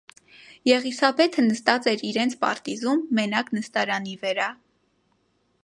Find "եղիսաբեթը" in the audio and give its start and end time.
0.69-1.43